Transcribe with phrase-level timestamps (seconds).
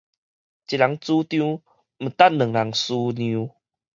[0.03, 0.21] 一人主張，毋值兩
[0.79, 0.81] 人思
[3.11, 3.51] 量